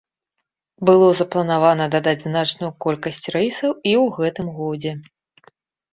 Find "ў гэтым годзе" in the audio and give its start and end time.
4.03-4.91